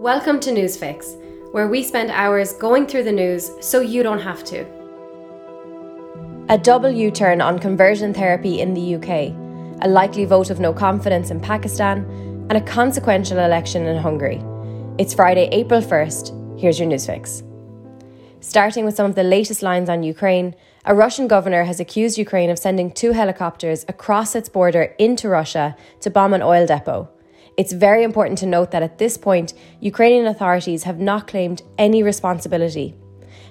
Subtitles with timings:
[0.00, 4.42] Welcome to Newsfix, where we spend hours going through the news so you don't have
[4.44, 4.64] to.
[6.48, 9.36] A double U turn on conversion therapy in the UK,
[9.82, 11.98] a likely vote of no confidence in Pakistan,
[12.48, 14.42] and a consequential election in Hungary.
[14.96, 16.58] It's Friday, April 1st.
[16.58, 17.42] Here's your Newsfix.
[18.40, 20.54] Starting with some of the latest lines on Ukraine,
[20.86, 25.76] a Russian governor has accused Ukraine of sending two helicopters across its border into Russia
[26.00, 27.10] to bomb an oil depot.
[27.56, 32.02] It's very important to note that at this point, Ukrainian authorities have not claimed any
[32.02, 32.94] responsibility.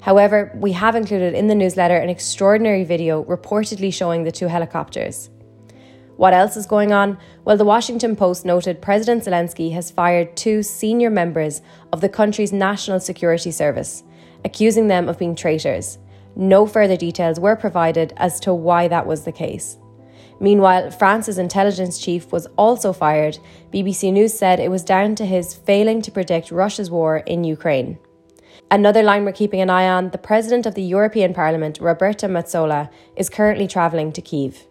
[0.00, 5.30] However, we have included in the newsletter an extraordinary video reportedly showing the two helicopters.
[6.16, 7.18] What else is going on?
[7.44, 11.60] Well, the Washington Post noted President Zelensky has fired two senior members
[11.92, 14.02] of the country's National Security Service,
[14.44, 15.98] accusing them of being traitors.
[16.34, 19.76] No further details were provided as to why that was the case.
[20.40, 23.38] Meanwhile, France's intelligence chief was also fired.
[23.72, 27.98] BBC News said it was down to his failing to predict Russia's war in Ukraine.
[28.70, 32.90] Another line we're keeping an eye on the President of the European Parliament, Roberta Metsola,
[33.14, 34.66] is currently travelling to Kiev.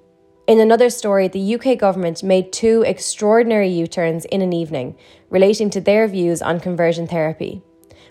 [0.47, 4.95] In another story, the UK government made two extraordinary U turns in an evening
[5.29, 7.63] relating to their views on conversion therapy.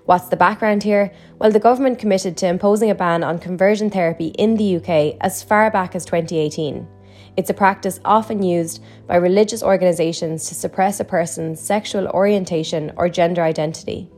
[0.07, 1.13] What's the background here?
[1.39, 5.43] Well, the government committed to imposing a ban on conversion therapy in the UK as
[5.43, 6.89] far back as 2018.
[7.37, 13.09] It's a practice often used by religious organisations to suppress a person's sexual orientation or
[13.09, 14.11] gender identity.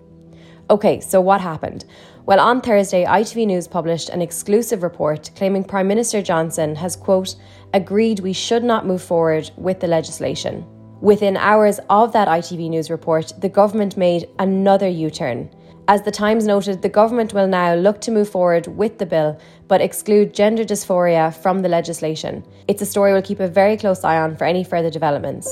[0.68, 1.84] Okay, so what happened?
[2.26, 7.36] Well, on Thursday, ITV News published an exclusive report claiming Prime Minister Johnson has, quote,
[7.72, 10.66] agreed we should not move forward with the legislation.
[11.00, 15.48] Within hours of that ITV News report, the government made another U turn.
[15.88, 19.38] As the Times noted, the government will now look to move forward with the bill
[19.68, 22.44] but exclude gender dysphoria from the legislation.
[22.66, 25.46] It's a story we'll keep a very close eye on for any further developments.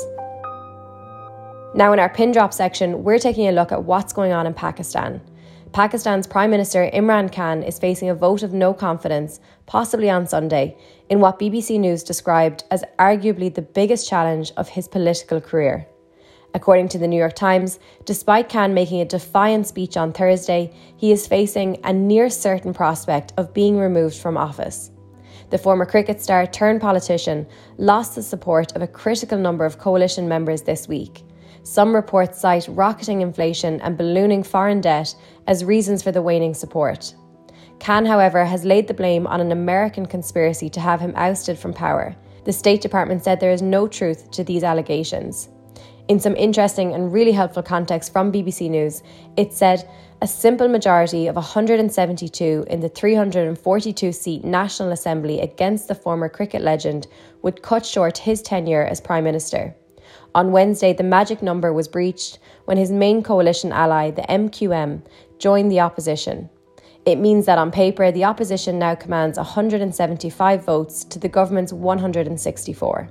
[1.76, 4.54] Now, in our pin drop section, we're taking a look at what's going on in
[4.54, 5.20] Pakistan.
[5.72, 10.76] Pakistan's Prime Minister Imran Khan is facing a vote of no confidence, possibly on Sunday,
[11.08, 15.86] in what BBC News described as arguably the biggest challenge of his political career.
[16.54, 21.10] According to the New York Times, despite Khan making a defiant speech on Thursday, he
[21.10, 24.92] is facing a near certain prospect of being removed from office.
[25.50, 30.28] The former cricket star turned politician lost the support of a critical number of coalition
[30.28, 31.24] members this week.
[31.64, 35.14] Some reports cite rocketing inflation and ballooning foreign debt
[35.48, 37.14] as reasons for the waning support.
[37.80, 41.72] Khan, however, has laid the blame on an American conspiracy to have him ousted from
[41.72, 42.14] power.
[42.44, 45.48] The State Department said there is no truth to these allegations.
[46.06, 49.02] In some interesting and really helpful context from BBC News,
[49.38, 49.88] it said
[50.20, 56.60] a simple majority of 172 in the 342 seat National Assembly against the former cricket
[56.60, 57.06] legend
[57.40, 59.74] would cut short his tenure as Prime Minister.
[60.34, 65.00] On Wednesday, the magic number was breached when his main coalition ally, the MQM,
[65.38, 66.50] joined the opposition.
[67.06, 73.08] It means that on paper, the opposition now commands 175 votes to the government's 164.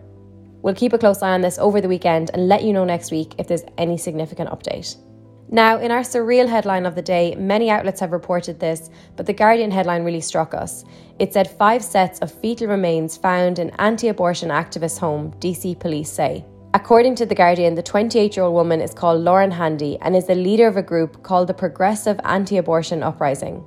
[0.63, 3.11] We'll keep a close eye on this over the weekend and let you know next
[3.11, 4.95] week if there's any significant update.
[5.49, 9.33] Now, in our surreal headline of the day, many outlets have reported this, but the
[9.33, 10.85] Guardian headline really struck us.
[11.19, 16.09] It said five sets of fetal remains found in anti abortion activist home, DC police
[16.09, 16.45] say.
[16.73, 20.25] According to The Guardian, the 28 year old woman is called Lauren Handy and is
[20.25, 23.63] the leader of a group called the Progressive Anti Abortion Uprising.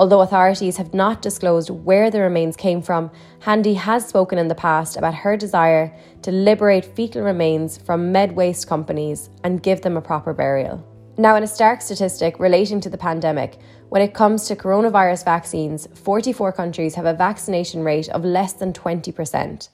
[0.00, 4.54] Although authorities have not disclosed where the remains came from, Handy has spoken in the
[4.54, 9.98] past about her desire to liberate fetal remains from med waste companies and give them
[9.98, 10.82] a proper burial.
[11.18, 13.58] Now, in a stark statistic relating to the pandemic,
[13.90, 18.72] when it comes to coronavirus vaccines, 44 countries have a vaccination rate of less than
[18.72, 19.68] 20%.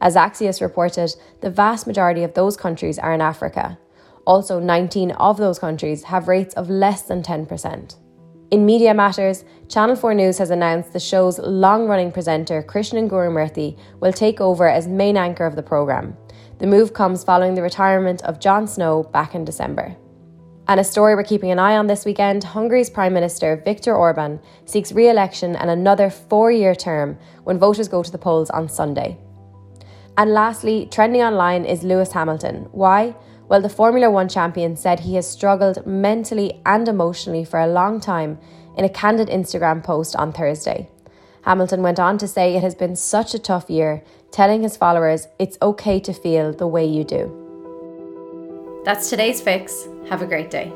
[0.00, 3.78] As Axios reported, the vast majority of those countries are in Africa.
[4.26, 7.96] Also, 19 of those countries have rates of less than 10%.
[8.52, 13.76] In media matters, Channel 4 News has announced the show's long running presenter Krishnan Gurumurthy
[13.98, 16.16] will take over as main anchor of the programme.
[16.58, 19.96] The move comes following the retirement of Jon Snow back in December.
[20.68, 24.38] And a story we're keeping an eye on this weekend Hungary's Prime Minister Viktor Orban
[24.64, 28.68] seeks re election and another four year term when voters go to the polls on
[28.68, 29.18] Sunday.
[30.16, 32.68] And lastly, trending online is Lewis Hamilton.
[32.70, 33.16] Why?
[33.48, 38.00] Well, the Formula One champion said he has struggled mentally and emotionally for a long
[38.00, 38.38] time
[38.76, 40.88] in a candid Instagram post on Thursday.
[41.42, 44.02] Hamilton went on to say it has been such a tough year,
[44.32, 48.82] telling his followers it's okay to feel the way you do.
[48.84, 49.86] That's today's fix.
[50.08, 50.72] Have a great day.